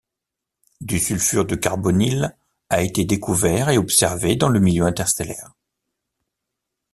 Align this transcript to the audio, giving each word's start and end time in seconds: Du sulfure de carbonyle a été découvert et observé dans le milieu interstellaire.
Du 0.79 0.97
sulfure 0.97 1.45
de 1.45 1.53
carbonyle 1.53 2.35
a 2.71 2.81
été 2.81 3.05
découvert 3.05 3.69
et 3.69 3.77
observé 3.77 4.35
dans 4.35 4.49
le 4.49 4.59
milieu 4.59 4.85
interstellaire. 4.87 5.53